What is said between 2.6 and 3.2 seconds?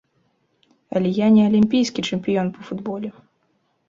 футболе.